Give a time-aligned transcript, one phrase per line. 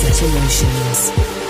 [0.00, 1.49] Set Emotions.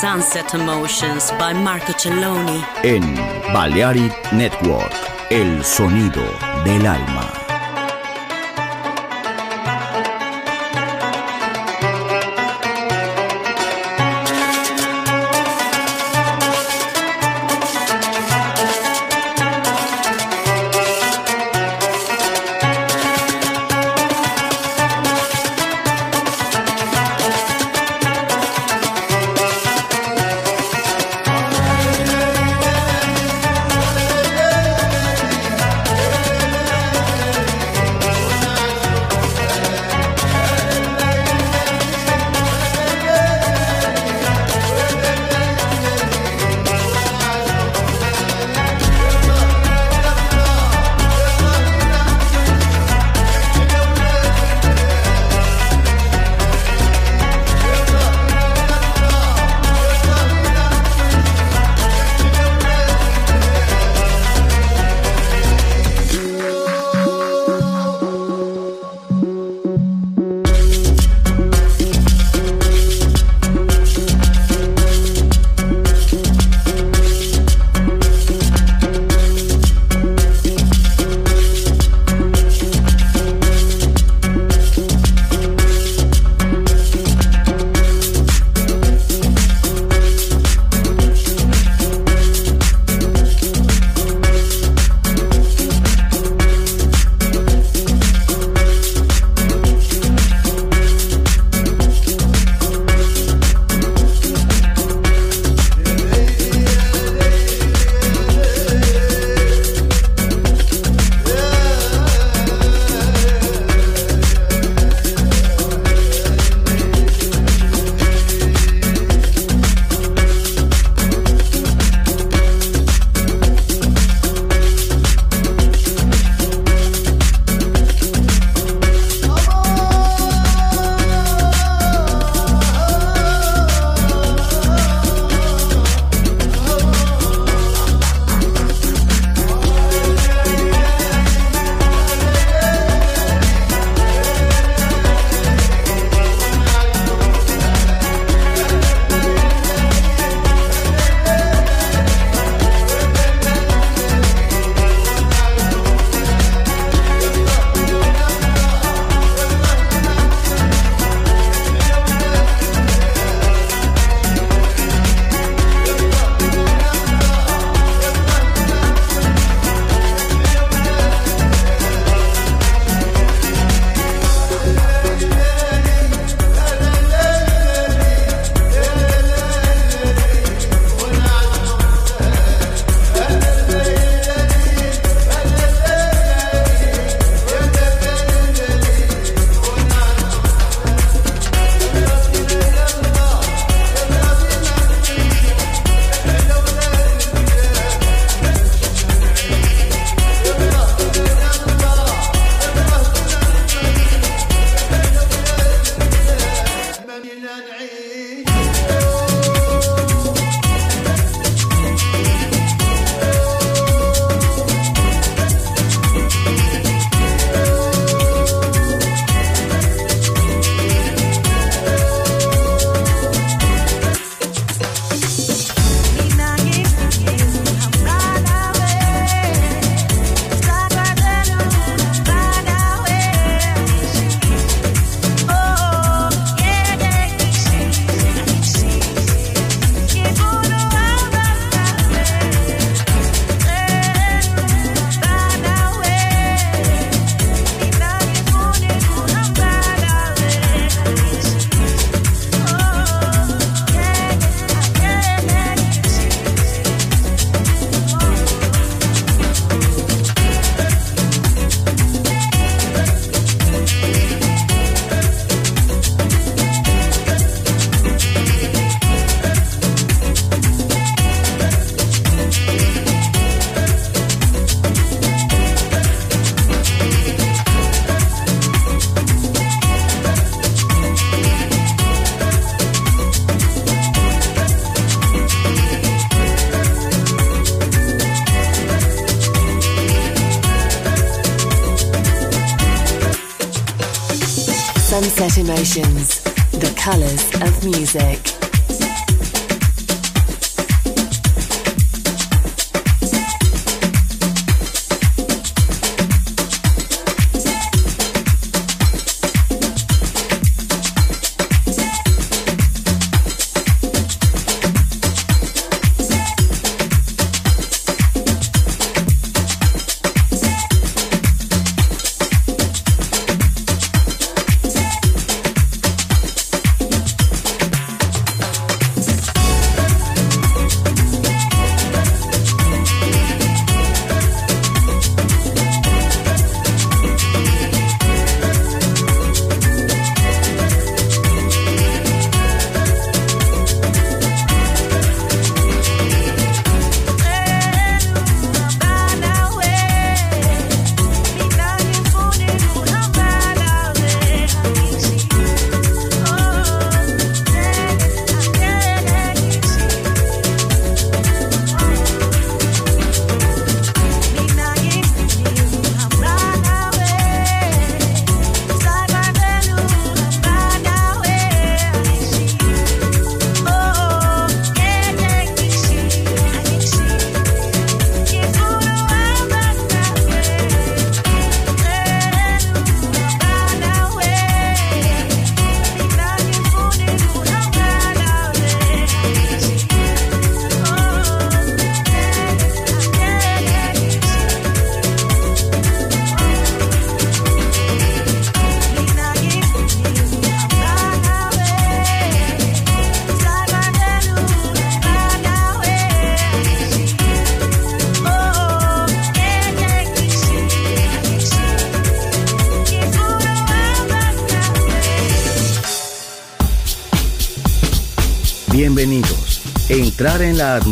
[0.00, 2.64] Sunset Emotions by Marco Celloni.
[2.82, 3.14] En
[3.52, 4.92] Balearic Network,
[5.30, 6.22] el sonido
[6.64, 7.37] del alma.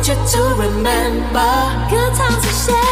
[0.00, 2.89] want you to remember good times to shared.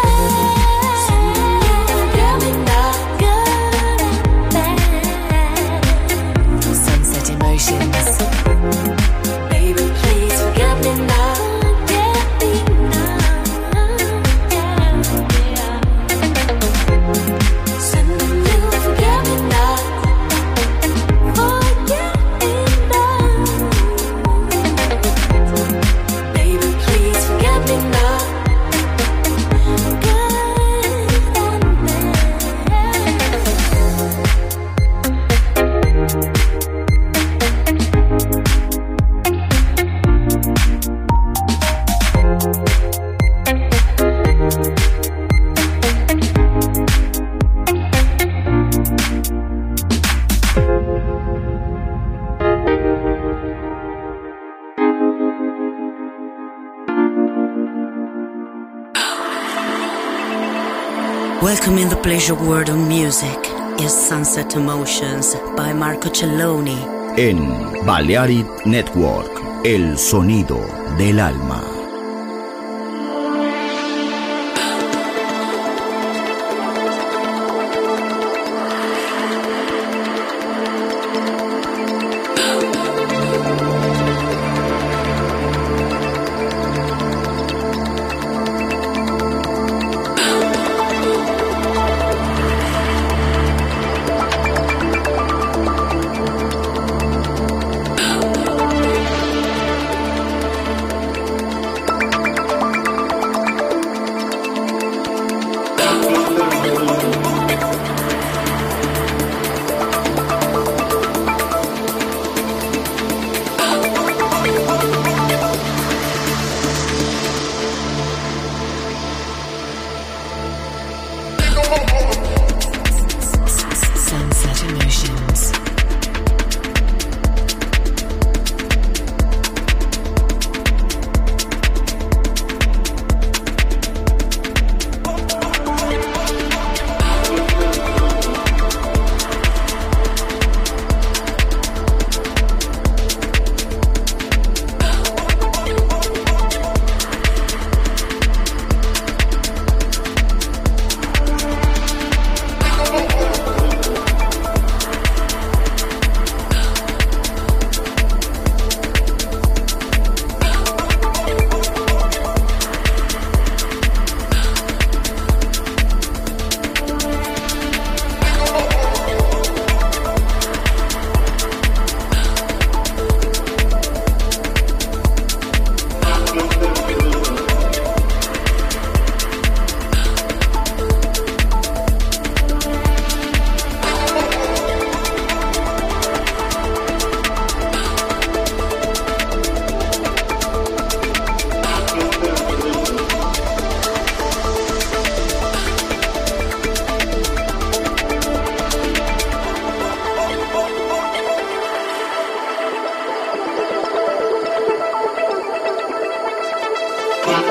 [62.09, 63.39] Pleasure world of music
[63.79, 66.79] is Sunset Emotions by Marco Celloni.
[67.19, 67.37] En
[67.85, 69.31] Balearic Network,
[69.63, 70.59] el sonido
[70.97, 71.58] del alma.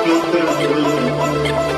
[0.08, 1.77] すごい!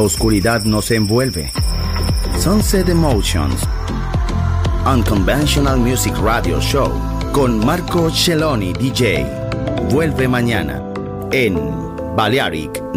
[0.00, 1.52] Oscuridad nos envuelve.
[2.38, 3.62] Sunset Emotions.
[4.86, 6.90] Unconventional Music Radio Show
[7.32, 9.26] con Marco Celloni DJ.
[9.90, 10.82] Vuelve mañana
[11.32, 11.58] en
[12.16, 12.82] Balearic